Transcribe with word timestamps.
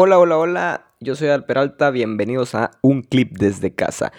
Hola, 0.00 0.20
hola, 0.20 0.38
hola. 0.38 0.86
Yo 1.00 1.16
soy 1.16 1.26
Al 1.26 1.44
Peralta. 1.44 1.90
Bienvenidos 1.90 2.54
a 2.54 2.70
Un 2.82 3.02
Clip 3.02 3.36
desde 3.36 3.74
casa. 3.74 4.12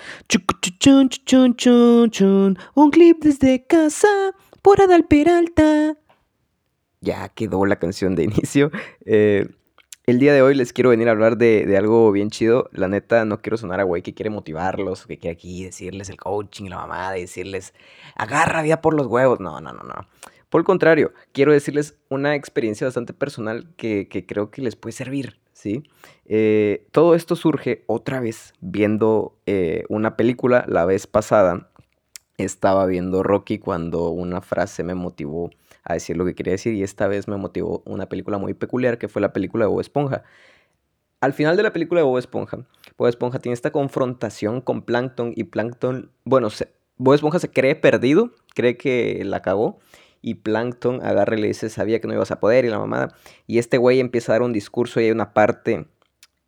Un 2.76 2.92
clip 2.92 3.24
desde 3.24 3.66
casa 3.66 4.10
por 4.62 4.82
Adal 4.82 5.06
Peralta. 5.06 5.96
Ya 7.00 7.30
quedó 7.30 7.66
la 7.66 7.78
canción 7.78 8.16
de 8.16 8.26
inicio. 8.26 8.72
Eh, 9.06 9.48
el 10.06 10.20
día 10.20 10.34
de 10.34 10.42
hoy 10.42 10.54
les 10.54 10.74
quiero 10.74 10.90
venir 10.90 11.08
a 11.08 11.12
hablar 11.12 11.38
de, 11.38 11.74
algo 11.78 12.12
bien 12.12 12.30
chido. 12.30 12.70
La 12.74 12.90
neta, 12.90 13.24
no 13.24 13.42
quiero 13.42 13.56
sonar 13.56 13.80
a 13.80 13.84
güey 13.84 14.02
que 14.02 14.14
quiere 14.14 14.30
motivarlos, 14.30 15.06
que 15.06 15.18
quiere 15.18 15.38
aquí 15.38 15.64
decirles 15.64 16.10
el 16.10 16.18
coaching 16.18 16.66
la 16.66 16.76
mamada 16.76 17.14
decirles, 17.14 17.74
agarra 18.16 18.64
vida 18.64 18.82
por 18.82 18.96
los 18.96 19.08
huevos. 19.08 19.40
No, 19.40 19.62
no, 19.62 19.72
no, 19.72 19.84
no. 19.84 20.10
Por 20.50 20.60
el 20.60 20.66
contrario, 20.66 21.14
quiero 21.32 21.54
decirles 21.54 21.96
una 22.10 22.36
experiencia 22.36 22.86
bastante 22.86 23.14
personal 23.14 23.74
que 23.78 24.26
creo 24.28 24.52
que 24.52 24.62
les 24.62 24.76
puede 24.76 24.92
servir. 24.92 25.40
¿Sí? 25.60 25.84
Eh, 26.26 26.88
todo 26.92 27.16
esto 27.16 27.36
surge 27.36 27.84
otra 27.88 28.22
vez 28.22 28.54
viendo 28.62 29.38
eh, 29.46 29.84
una 29.90 30.16
película 30.16 30.64
la 30.68 30.86
vez 30.86 31.06
pasada. 31.06 31.70
Estaba 32.38 32.86
viendo 32.86 33.24
Rocky 33.24 33.60
cuando 33.60 34.10
una 34.10 34.40
frase 34.40 34.84
me 34.84 34.96
motivó 34.96 35.50
a 35.84 35.94
decir 35.96 36.16
lo 36.16 36.24
que 36.24 36.36
quería 36.36 36.54
decir 36.54 36.74
y 36.74 36.84
esta 36.84 37.08
vez 37.08 37.28
me 37.28 37.36
motivó 37.36 37.84
una 37.86 38.08
película 38.08 38.38
muy 38.38 38.54
peculiar 38.54 38.98
que 38.98 39.10
fue 39.10 39.22
la 39.22 39.34
película 39.34 39.66
de 39.66 39.70
Bob 39.70 39.82
Esponja. 39.82 40.24
Al 41.20 41.34
final 41.34 41.58
de 41.58 41.64
la 41.64 41.74
película 41.74 42.00
de 42.00 42.06
Bob 42.06 42.18
Esponja, 42.18 42.60
Bob 42.98 43.10
Esponja 43.10 43.40
tiene 43.40 43.54
esta 43.54 43.72
confrontación 43.72 44.62
con 44.62 44.84
Plankton 44.84 45.34
y 45.36 45.44
Plankton, 45.44 46.12
bueno, 46.24 46.48
Bob 46.96 47.14
Esponja 47.14 47.40
se 47.40 47.52
cree 47.52 47.76
perdido, 47.76 48.32
cree 48.56 48.78
que 48.78 49.22
la 49.26 49.42
cagó 49.42 49.80
y 50.22 50.36
Plankton 50.36 51.06
agarra 51.06 51.38
y 51.38 51.42
le 51.42 51.48
dice, 51.48 51.70
sabía 51.70 52.00
que 52.00 52.08
no 52.08 52.14
ibas 52.14 52.32
a 52.32 52.40
poder 52.40 52.66
y 52.66 52.70
la 52.70 52.80
mamada. 52.80 53.16
Y 53.48 53.60
este 53.60 53.78
güey 53.78 54.00
empieza 54.00 54.32
a 54.32 54.36
dar 54.36 54.42
un 54.42 54.54
discurso 54.54 55.00
y 55.00 55.06
hay 55.06 55.12
una 55.12 55.34
parte 55.34 55.88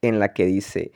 en 0.02 0.20
la 0.20 0.34
que 0.34 0.46
dice, 0.46 0.92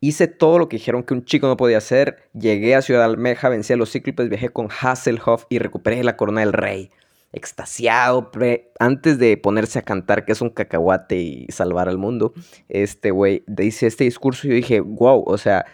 hice 0.00 0.28
todo 0.28 0.58
lo 0.58 0.68
que 0.68 0.76
dijeron 0.76 1.02
que 1.02 1.14
un 1.14 1.24
chico 1.24 1.46
no 1.46 1.56
podía 1.56 1.78
hacer, 1.78 2.28
llegué 2.34 2.74
a 2.74 2.82
Ciudad 2.82 3.04
Almeja, 3.04 3.48
vencí 3.48 3.72
a 3.72 3.76
los 3.76 3.90
cíclopes, 3.90 4.28
viajé 4.28 4.50
con 4.50 4.68
Hasselhoff 4.68 5.44
y 5.48 5.58
recuperé 5.58 6.02
la 6.04 6.16
corona 6.16 6.40
del 6.40 6.52
rey. 6.52 6.90
Extasiado, 7.30 8.30
antes 8.78 9.18
de 9.18 9.36
ponerse 9.36 9.78
a 9.78 9.82
cantar 9.82 10.24
que 10.24 10.32
es 10.32 10.40
un 10.40 10.48
cacahuate 10.48 11.16
y 11.16 11.46
salvar 11.50 11.88
al 11.88 11.98
mundo, 11.98 12.32
este 12.68 13.10
güey 13.10 13.44
dice 13.46 13.86
este 13.86 14.04
discurso 14.04 14.46
y 14.46 14.50
yo 14.50 14.56
dije, 14.56 14.80
wow, 14.80 15.24
o 15.26 15.36
sea, 15.36 15.66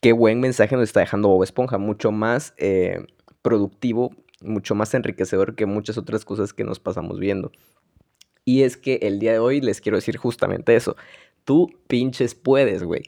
qué 0.00 0.12
buen 0.12 0.40
mensaje 0.40 0.76
nos 0.76 0.84
está 0.84 1.00
dejando 1.00 1.28
Bob 1.28 1.42
Esponja, 1.42 1.78
mucho 1.78 2.12
más 2.12 2.54
eh, 2.58 3.06
productivo 3.42 4.12
mucho 4.40 4.74
más 4.74 4.94
enriquecedor 4.94 5.54
que 5.54 5.66
muchas 5.66 5.98
otras 5.98 6.24
cosas 6.24 6.52
que 6.52 6.64
nos 6.64 6.80
pasamos 6.80 7.18
viendo. 7.18 7.52
Y 8.44 8.62
es 8.62 8.76
que 8.76 9.00
el 9.02 9.18
día 9.18 9.32
de 9.32 9.38
hoy 9.38 9.60
les 9.60 9.80
quiero 9.80 9.96
decir 9.96 10.16
justamente 10.16 10.74
eso. 10.74 10.96
Tú 11.44 11.68
pinches 11.86 12.34
puedes, 12.34 12.82
güey. 12.82 13.02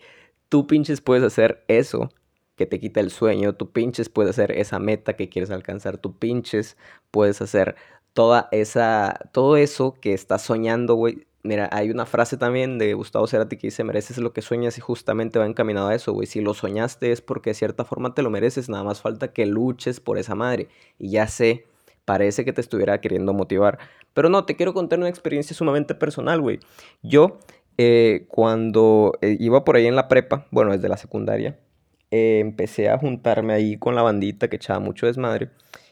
Tú 0.49 0.67
pinches 0.67 1.01
puedes 1.01 1.25
hacer 1.25 1.65
eso 1.69 2.11
que 2.57 2.67
te 2.67 2.79
quita 2.81 3.01
el 3.01 3.11
sueño. 3.11 3.55
Tú 3.55 3.73
pinches 3.73 4.09
puedes 4.09 4.31
hacer 4.31 4.53
esa 4.53 4.79
meta 4.79 5.15
que 5.17 5.29
quieres 5.29 5.51
alcanzar. 5.51 5.99
Tú 5.99 6.19
pinches 6.19 6.77
puedes 7.11 7.41
hacer 7.43 7.77
toda 8.13 8.49
esa, 8.53 9.31
todo 9.33 9.57
eso 9.57 9.95
que 10.01 10.13
estás 10.13 10.43
soñando, 10.43 10.95
güey. 10.95 11.27
Mira, 11.45 11.69
hay 11.73 11.91
una 11.91 12.07
frase 12.07 12.37
también 12.37 12.79
de 12.79 12.95
Gustavo 12.95 13.27
Cerati 13.27 13.57
que 13.57 13.67
dice, 13.67 13.83
mereces 13.83 14.19
lo 14.19 14.33
que 14.33 14.43
sueñas 14.43 14.79
y 14.79 14.81
justamente 14.81 15.41
va 15.41 15.47
encaminado 15.47 15.89
a 15.89 15.95
eso, 15.95 16.13
güey. 16.13 16.29
Si 16.29 16.41
lo 16.41 16.55
soñaste 16.55 17.11
es 17.11 17.21
porque 17.21 17.51
de 17.51 17.55
cierta 17.55 17.85
forma 17.85 18.15
te 18.15 18.23
lo 18.23 18.31
mereces, 18.31 18.69
nada 18.69 18.85
más 18.85 19.01
falta 19.01 19.33
que 19.33 19.45
luches 19.47 19.99
por 19.99 20.19
esa 20.19 20.37
madre. 20.37 20.69
Y 21.01 21.11
ya 21.11 21.27
sé, 21.27 21.67
parece 22.05 22.45
que 22.45 22.53
te 22.53 22.61
estuviera 22.61 23.01
queriendo 23.01 23.33
motivar. 23.33 23.79
Pero 24.15 24.29
no, 24.29 24.45
te 24.45 24.55
quiero 24.55 24.73
contar 24.73 25.01
una 25.01 25.09
experiencia 25.09 25.57
sumamente 25.57 25.97
personal, 25.97 26.41
güey. 26.41 26.61
Yo, 27.03 27.41
eh, 27.77 28.27
cuando 28.29 29.19
eh, 29.21 29.37
iba 29.41 29.65
por 29.65 29.75
ahí 29.77 29.87
en 29.87 29.97
la 29.97 30.07
prepa, 30.07 30.47
bueno, 30.53 30.71
desde 30.71 30.89
la 30.89 30.97
secundaria, 30.97 31.59
eh, 32.13 32.39
empecé 32.41 32.89
a 32.89 32.99
juntarme 32.99 33.53
ahí 33.55 33.79
con 33.79 33.97
la 33.97 34.03
bandita 34.03 34.49
que 34.49 34.57
echaba 34.57 34.79
mucho 34.79 35.07
desmadre. 35.07 35.51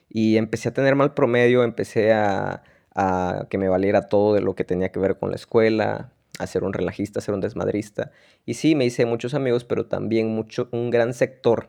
Y 0.09 0.37
empecé 0.37 0.69
a 0.69 0.75
tener 0.75 0.95
mal 0.95 1.15
promedio, 1.15 1.65
empecé 1.65 2.13
a 2.13 2.63
a 2.95 3.47
que 3.51 3.59
me 3.59 3.69
valiera 3.69 4.09
todo 4.09 4.35
de 4.35 4.41
lo 4.41 4.55
que 4.55 4.65
tenía 4.65 4.91
que 4.91 4.99
ver 4.99 5.19
con 5.19 5.31
la 5.31 5.37
escuela, 5.37 6.13
a 6.39 6.47
ser 6.47 6.65
un 6.65 6.73
relajista, 6.73 7.19
a 7.19 7.23
ser 7.23 7.35
un 7.35 7.41
desmadrista. 7.41 8.11
Y 8.47 8.55
sí, 8.55 8.75
me 8.75 8.85
hice 8.85 9.07
muchos 9.07 9.35
amigos, 9.35 9.65
pero 9.65 9.87
también 9.87 10.29
mucho, 10.29 10.69
un 10.73 10.91
gran 10.91 11.15
sector 11.15 11.69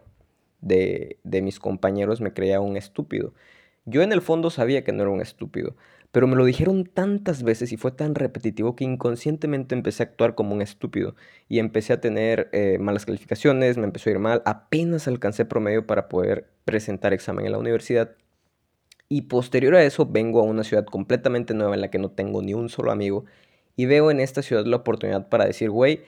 de, 0.61 1.19
de 1.23 1.41
mis 1.41 1.59
compañeros 1.59 2.21
me 2.21 2.33
creía 2.33 2.61
un 2.61 2.77
estúpido. 2.77 3.33
Yo 3.85 4.01
en 4.03 4.11
el 4.11 4.21
fondo 4.21 4.49
sabía 4.49 4.83
que 4.83 4.91
no 4.91 5.03
era 5.03 5.11
un 5.11 5.21
estúpido, 5.21 5.75
pero 6.11 6.27
me 6.27 6.35
lo 6.35 6.45
dijeron 6.45 6.85
tantas 6.85 7.41
veces 7.43 7.71
y 7.71 7.77
fue 7.77 7.91
tan 7.91 8.15
repetitivo 8.15 8.75
que 8.75 8.83
inconscientemente 8.83 9.75
empecé 9.75 10.03
a 10.03 10.07
actuar 10.07 10.35
como 10.35 10.53
un 10.53 10.61
estúpido 10.61 11.15
y 11.47 11.59
empecé 11.59 11.93
a 11.93 12.01
tener 12.01 12.49
eh, 12.51 12.77
malas 12.79 13.05
calificaciones, 13.05 13.77
me 13.77 13.85
empezó 13.85 14.09
a 14.09 14.13
ir 14.13 14.19
mal, 14.19 14.41
apenas 14.45 15.07
alcancé 15.07 15.45
promedio 15.45 15.87
para 15.87 16.09
poder 16.09 16.49
presentar 16.65 17.13
examen 17.13 17.45
en 17.45 17.53
la 17.53 17.57
universidad 17.57 18.11
y 19.11 19.23
posterior 19.23 19.75
a 19.75 19.83
eso 19.83 20.05
vengo 20.05 20.39
a 20.39 20.43
una 20.43 20.63
ciudad 20.63 20.85
completamente 20.85 21.53
nueva 21.53 21.75
en 21.75 21.81
la 21.81 21.91
que 21.91 21.99
no 21.99 22.11
tengo 22.11 22.41
ni 22.41 22.53
un 22.53 22.69
solo 22.69 22.93
amigo. 22.93 23.25
Y 23.75 23.85
veo 23.85 24.09
en 24.09 24.21
esta 24.21 24.41
ciudad 24.41 24.65
la 24.65 24.77
oportunidad 24.77 25.27
para 25.27 25.45
decir, 25.45 25.69
güey, 25.69 26.03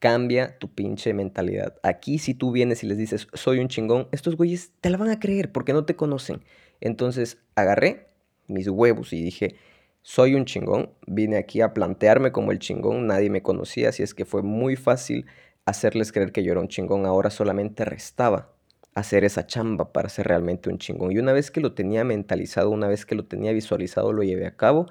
cambia 0.00 0.58
tu 0.58 0.68
pinche 0.74 1.14
mentalidad. 1.14 1.76
Aquí 1.84 2.18
si 2.18 2.34
tú 2.34 2.50
vienes 2.50 2.82
y 2.82 2.88
les 2.88 2.98
dices, 2.98 3.28
soy 3.32 3.60
un 3.60 3.68
chingón, 3.68 4.08
estos 4.10 4.36
güeyes 4.36 4.72
te 4.80 4.90
la 4.90 4.96
van 4.96 5.10
a 5.10 5.20
creer 5.20 5.52
porque 5.52 5.72
no 5.72 5.84
te 5.84 5.94
conocen. 5.94 6.42
Entonces 6.80 7.38
agarré 7.54 8.08
mis 8.48 8.66
huevos 8.66 9.12
y 9.12 9.22
dije, 9.22 9.54
soy 10.02 10.34
un 10.34 10.44
chingón, 10.44 10.90
vine 11.06 11.36
aquí 11.36 11.60
a 11.60 11.72
plantearme 11.72 12.32
como 12.32 12.50
el 12.50 12.58
chingón, 12.58 13.06
nadie 13.06 13.30
me 13.30 13.40
conocía, 13.40 13.90
así 13.90 14.02
es 14.02 14.14
que 14.14 14.24
fue 14.24 14.42
muy 14.42 14.74
fácil 14.74 15.26
hacerles 15.64 16.10
creer 16.10 16.32
que 16.32 16.42
yo 16.42 16.50
era 16.50 16.60
un 16.60 16.66
chingón, 16.66 17.06
ahora 17.06 17.30
solamente 17.30 17.84
restaba 17.84 18.57
hacer 18.94 19.24
esa 19.24 19.46
chamba 19.46 19.92
para 19.92 20.08
ser 20.08 20.26
realmente 20.28 20.68
un 20.70 20.78
chingón. 20.78 21.12
Y 21.12 21.18
una 21.18 21.32
vez 21.32 21.50
que 21.50 21.60
lo 21.60 21.74
tenía 21.74 22.04
mentalizado, 22.04 22.70
una 22.70 22.88
vez 22.88 23.06
que 23.06 23.14
lo 23.14 23.24
tenía 23.26 23.52
visualizado, 23.52 24.12
lo 24.12 24.22
llevé 24.22 24.46
a 24.46 24.56
cabo 24.56 24.86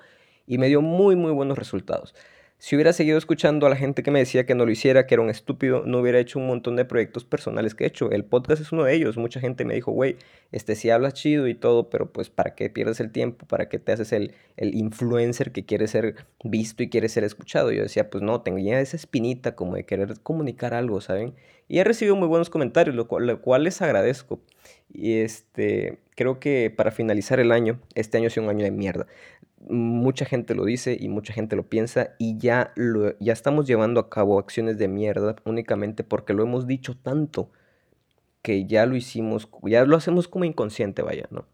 y 0.46 0.58
me 0.58 0.68
dio 0.68 0.82
muy, 0.82 1.16
muy 1.16 1.32
buenos 1.32 1.58
resultados. 1.58 2.16
Si 2.60 2.76
hubiera 2.76 2.92
seguido 2.92 3.20
escuchando 3.20 3.68
a 3.68 3.70
la 3.70 3.76
gente 3.76 4.02
que 4.02 4.10
me 4.10 4.18
decía 4.18 4.48
que 4.48 4.56
no 4.56 4.66
lo 4.66 4.72
hiciera, 4.72 5.06
que 5.06 5.14
era 5.14 5.22
un 5.22 5.30
estúpido, 5.30 5.84
no 5.86 6.00
hubiera 6.00 6.18
hecho 6.18 6.40
un 6.40 6.48
montón 6.48 6.76
de 6.76 6.86
proyectos 6.86 7.24
personales 7.24 7.76
que 7.76 7.84
he 7.84 7.88
hecho. 7.88 8.10
El 8.10 8.26
podcast 8.26 8.60
es 8.64 8.72
uno 8.72 8.84
de 8.84 8.96
ellos. 8.96 9.16
Mucha 9.16 9.40
gente 9.40 9.64
me 9.64 9.76
dijo, 9.76 9.92
güey, 9.92 10.16
este 10.52 10.76
sí 10.76 10.90
hablas 10.90 11.14
chido 11.14 11.48
y 11.48 11.54
todo, 11.54 11.92
pero 11.92 12.12
pues 12.12 12.32
¿para 12.32 12.56
qué 12.56 12.72
pierdes 12.72 13.00
el 13.00 13.12
tiempo? 13.12 13.46
¿Para 13.46 13.70
qué 13.70 13.78
te 13.78 13.92
haces 13.92 14.12
el, 14.12 14.34
el 14.58 14.74
influencer 14.74 15.52
que 15.52 15.66
quiere 15.66 15.88
ser 15.88 16.16
visto 16.44 16.82
y 16.82 16.90
quiere 16.90 17.10
ser 17.10 17.24
escuchado? 17.24 17.72
Yo 17.72 17.84
decía, 17.84 18.10
pues 18.10 18.24
no, 18.24 18.42
tenía 18.42 18.82
esa 18.82 18.98
espinita 18.98 19.56
como 19.56 19.76
de 19.76 19.86
querer 19.86 20.16
comunicar 20.24 20.74
algo, 20.74 21.00
¿saben? 21.00 21.36
Y 21.68 21.78
he 21.78 21.84
recibido 21.84 22.16
muy 22.16 22.28
buenos 22.28 22.50
comentarios, 22.50 22.96
lo 22.96 23.08
cual, 23.08 23.64
les 23.64 23.82
agradezco. 23.84 24.40
Y 24.92 25.20
este, 25.20 26.00
creo 26.16 26.40
que 26.40 26.74
para 26.76 26.92
finalizar 26.92 27.40
el 27.40 27.52
año, 27.52 27.80
este 27.94 28.18
año 28.18 28.28
ha 28.28 28.30
sido 28.32 28.46
un 28.46 28.50
año 28.50 28.64
de 28.64 28.72
mierda 28.72 29.06
mucha 29.70 30.26
gente 30.26 30.56
lo 30.56 30.66
dice 30.66 30.98
y 31.00 31.10
mucha 31.10 31.34
gente 31.34 31.56
lo 31.56 31.64
piensa 31.64 32.16
y 32.18 32.38
ya, 32.38 32.72
lo, 32.76 33.18
ya 33.20 33.34
estamos 33.34 33.68
llevando 33.68 34.00
a 34.00 34.10
cabo 34.10 34.40
acciones 34.40 34.78
de 34.78 34.88
mierda 34.88 35.36
únicamente 35.46 36.04
porque 36.04 36.34
lo 36.34 36.44
hemos 36.44 36.68
dicho 36.68 36.96
tanto 36.96 37.50
que 38.42 38.66
ya 38.66 38.86
lo 38.86 38.96
hicimos, 38.96 39.50
ya 39.64 39.84
lo 39.86 39.98
hacemos 39.98 40.28
como 40.28 40.46
inconsciente, 40.46 41.02
vaya, 41.02 41.28
¿no? 41.32 41.46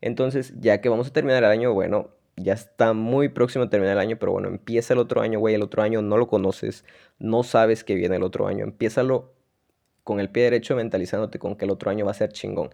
Entonces, 0.00 0.54
ya 0.60 0.80
que 0.80 0.88
vamos 0.88 1.08
a 1.08 1.12
terminar 1.12 1.42
el 1.42 1.50
año, 1.50 1.72
bueno, 1.72 2.10
ya 2.36 2.52
está 2.54 2.92
muy 2.92 3.28
próximo 3.28 3.64
a 3.64 3.70
terminar 3.70 3.94
el 3.94 4.00
año, 4.00 4.18
pero 4.18 4.32
bueno, 4.32 4.48
empieza 4.48 4.94
el 4.94 5.00
otro 5.00 5.20
año, 5.20 5.38
güey, 5.40 5.54
el 5.54 5.62
otro 5.62 5.82
año 5.82 6.02
no 6.02 6.16
lo 6.16 6.28
conoces, 6.28 6.84
no 7.18 7.42
sabes 7.42 7.84
que 7.84 7.94
viene 7.94 8.16
el 8.16 8.22
otro 8.22 8.46
año, 8.46 8.64
empiézalo 8.64 9.32
con 10.04 10.20
el 10.20 10.30
pie 10.30 10.44
derecho 10.44 10.76
mentalizándote 10.76 11.38
con 11.38 11.56
que 11.56 11.64
el 11.64 11.70
otro 11.70 11.90
año 11.90 12.04
va 12.04 12.10
a 12.10 12.14
ser 12.14 12.32
chingón 12.32 12.70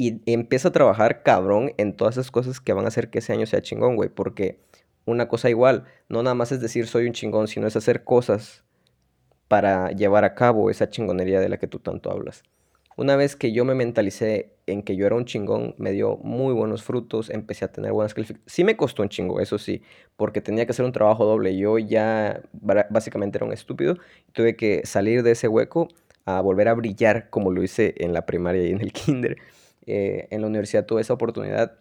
y 0.00 0.22
empieza 0.24 0.68
a 0.68 0.72
trabajar 0.72 1.22
cabrón 1.22 1.74
en 1.76 1.94
todas 1.94 2.14
esas 2.14 2.30
cosas 2.30 2.58
que 2.58 2.72
van 2.72 2.86
a 2.86 2.88
hacer 2.88 3.10
que 3.10 3.18
ese 3.18 3.34
año 3.34 3.44
sea 3.44 3.60
chingón, 3.60 3.96
güey. 3.96 4.08
Porque 4.08 4.58
una 5.04 5.28
cosa 5.28 5.50
igual, 5.50 5.84
no 6.08 6.22
nada 6.22 6.34
más 6.34 6.52
es 6.52 6.62
decir 6.62 6.86
soy 6.86 7.06
un 7.06 7.12
chingón, 7.12 7.48
sino 7.48 7.66
es 7.66 7.76
hacer 7.76 8.02
cosas 8.02 8.64
para 9.46 9.90
llevar 9.90 10.24
a 10.24 10.34
cabo 10.34 10.70
esa 10.70 10.88
chingonería 10.88 11.38
de 11.38 11.50
la 11.50 11.58
que 11.58 11.66
tú 11.66 11.80
tanto 11.80 12.10
hablas. 12.10 12.44
Una 12.96 13.14
vez 13.14 13.36
que 13.36 13.52
yo 13.52 13.66
me 13.66 13.74
mentalicé 13.74 14.54
en 14.66 14.82
que 14.82 14.96
yo 14.96 15.04
era 15.04 15.16
un 15.16 15.26
chingón, 15.26 15.74
me 15.76 15.92
dio 15.92 16.16
muy 16.16 16.54
buenos 16.54 16.82
frutos, 16.82 17.28
empecé 17.28 17.66
a 17.66 17.68
tener 17.72 17.92
buenas 17.92 18.14
calificaciones. 18.14 18.50
Sí 18.50 18.64
me 18.64 18.78
costó 18.78 19.02
un 19.02 19.10
chingo, 19.10 19.38
eso 19.38 19.58
sí, 19.58 19.82
porque 20.16 20.40
tenía 20.40 20.64
que 20.64 20.72
hacer 20.72 20.86
un 20.86 20.92
trabajo 20.92 21.26
doble. 21.26 21.58
Yo 21.58 21.76
ya 21.76 22.40
básicamente 22.88 23.36
era 23.36 23.44
un 23.44 23.52
estúpido. 23.52 23.98
Tuve 24.32 24.56
que 24.56 24.80
salir 24.86 25.22
de 25.22 25.32
ese 25.32 25.46
hueco 25.46 25.88
a 26.24 26.40
volver 26.40 26.68
a 26.68 26.74
brillar 26.74 27.28
como 27.28 27.50
lo 27.50 27.62
hice 27.62 27.92
en 27.98 28.14
la 28.14 28.24
primaria 28.24 28.64
y 28.64 28.70
en 28.70 28.80
el 28.80 28.92
kinder. 28.94 29.36
Eh, 29.86 30.28
en 30.30 30.42
la 30.42 30.46
universidad 30.48 30.86
tuve 30.86 31.00
esa 31.00 31.14
oportunidad, 31.14 31.78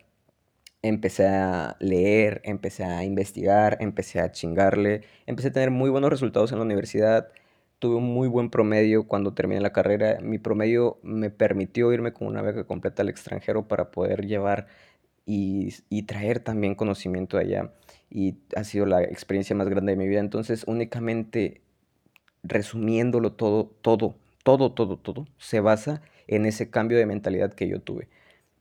empecé 0.81 1.27
a 1.27 1.75
leer, 1.79 2.41
empecé 2.45 2.83
a 2.83 3.03
investigar, 3.03 3.77
empecé 3.81 4.21
a 4.21 4.31
chingarle, 4.31 5.03
empecé 5.25 5.49
a 5.49 5.51
tener 5.53 5.71
muy 5.71 5.89
buenos 5.89 6.09
resultados 6.09 6.51
en 6.51 6.59
la 6.59 6.65
universidad, 6.65 7.29
tuve 7.79 7.95
un 7.95 8.05
muy 8.13 8.27
buen 8.27 8.49
promedio 8.49 9.07
cuando 9.07 9.33
terminé 9.33 9.61
la 9.61 9.73
carrera, 9.73 10.19
mi 10.21 10.37
promedio 10.37 10.99
me 11.03 11.29
permitió 11.29 11.93
irme 11.93 12.13
con 12.13 12.27
una 12.27 12.41
beca 12.41 12.65
completa 12.65 13.01
al 13.03 13.09
extranjero 13.09 13.67
para 13.67 13.91
poder 13.91 14.25
llevar 14.27 14.67
y, 15.25 15.73
y 15.89 16.03
traer 16.03 16.39
también 16.39 16.75
conocimiento 16.75 17.37
allá. 17.37 17.73
Y 18.09 18.37
ha 18.55 18.63
sido 18.63 18.85
la 18.85 19.03
experiencia 19.03 19.55
más 19.55 19.69
grande 19.69 19.93
de 19.93 19.97
mi 19.97 20.07
vida, 20.07 20.19
entonces 20.19 20.63
únicamente 20.67 21.61
resumiéndolo 22.43 23.33
todo, 23.33 23.65
todo, 23.81 24.15
todo, 24.43 24.71
todo, 24.71 24.97
todo, 24.97 25.27
se 25.37 25.59
basa 25.59 26.01
en 26.27 26.45
ese 26.45 26.69
cambio 26.69 26.97
de 26.97 27.05
mentalidad 27.05 27.53
que 27.53 27.67
yo 27.67 27.81
tuve. 27.81 28.07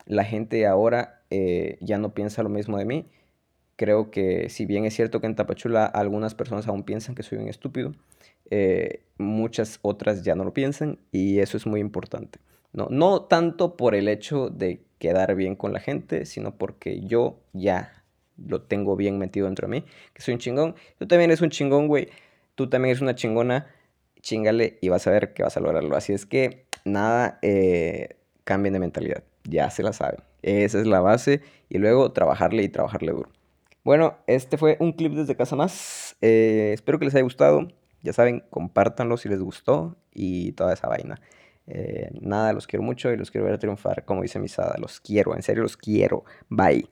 La 0.06 0.24
gente 0.24 0.66
ahora 0.66 1.22
eh, 1.30 1.78
ya 1.80 1.98
no 1.98 2.14
piensa 2.14 2.42
lo 2.42 2.48
mismo 2.48 2.78
de 2.78 2.84
mí. 2.84 3.06
Creo 3.76 4.10
que 4.10 4.48
si 4.48 4.66
bien 4.66 4.84
es 4.84 4.94
cierto 4.94 5.20
que 5.20 5.26
en 5.26 5.36
Tapachula 5.36 5.86
algunas 5.86 6.34
personas 6.34 6.66
aún 6.66 6.82
piensan 6.82 7.14
que 7.14 7.22
soy 7.22 7.38
un 7.38 7.48
estúpido, 7.48 7.94
eh, 8.50 9.02
muchas 9.18 9.78
otras 9.82 10.22
ya 10.24 10.34
no 10.34 10.44
lo 10.44 10.52
piensan 10.52 10.98
y 11.12 11.38
eso 11.40 11.56
es 11.56 11.66
muy 11.66 11.80
importante. 11.80 12.40
No, 12.72 12.88
no 12.90 13.22
tanto 13.22 13.76
por 13.76 13.94
el 13.94 14.08
hecho 14.08 14.50
de 14.50 14.80
quedar 14.98 15.34
bien 15.34 15.54
con 15.54 15.72
la 15.72 15.80
gente, 15.80 16.26
sino 16.26 16.56
porque 16.56 17.00
yo 17.00 17.38
ya 17.52 18.02
lo 18.36 18.62
tengo 18.62 18.96
bien 18.96 19.18
metido 19.18 19.46
dentro 19.46 19.68
de 19.68 19.80
mí, 19.80 19.84
que 20.12 20.22
soy 20.22 20.34
un 20.34 20.40
chingón. 20.40 20.74
Tú 20.98 21.06
también 21.06 21.30
eres 21.30 21.40
un 21.40 21.50
chingón, 21.50 21.88
güey. 21.88 22.08
Tú 22.54 22.68
también 22.68 22.90
eres 22.90 23.02
una 23.02 23.14
chingona. 23.14 23.66
Chingale 24.28 24.78
y 24.82 24.90
vas 24.90 25.06
a 25.06 25.10
ver 25.10 25.32
que 25.32 25.42
vas 25.42 25.56
a 25.56 25.60
lograrlo. 25.60 25.96
Así 25.96 26.12
es 26.12 26.26
que 26.26 26.66
nada, 26.84 27.38
eh, 27.40 28.18
cambien 28.44 28.74
de 28.74 28.78
mentalidad. 28.78 29.24
Ya 29.44 29.70
se 29.70 29.82
la 29.82 29.94
saben. 29.94 30.20
Esa 30.42 30.80
es 30.80 30.86
la 30.86 31.00
base. 31.00 31.40
Y 31.70 31.78
luego 31.78 32.12
trabajarle 32.12 32.62
y 32.62 32.68
trabajarle 32.68 33.12
duro. 33.12 33.30
Bueno, 33.84 34.18
este 34.26 34.58
fue 34.58 34.76
un 34.80 34.92
clip 34.92 35.14
desde 35.14 35.34
casa 35.34 35.56
más. 35.56 36.14
Eh, 36.20 36.72
espero 36.74 36.98
que 36.98 37.06
les 37.06 37.14
haya 37.14 37.22
gustado. 37.22 37.68
Ya 38.02 38.12
saben, 38.12 38.44
compártanlo 38.50 39.16
si 39.16 39.30
les 39.30 39.40
gustó 39.40 39.96
y 40.12 40.52
toda 40.52 40.74
esa 40.74 40.88
vaina. 40.88 41.20
Eh, 41.66 42.10
nada, 42.20 42.52
los 42.52 42.66
quiero 42.66 42.82
mucho 42.82 43.10
y 43.10 43.16
los 43.16 43.30
quiero 43.30 43.46
ver 43.46 43.58
triunfar, 43.58 44.04
como 44.04 44.20
dice 44.20 44.38
Misada. 44.38 44.76
Los 44.78 45.00
quiero, 45.00 45.34
en 45.34 45.42
serio 45.42 45.62
los 45.62 45.78
quiero. 45.78 46.24
Bye. 46.50 46.86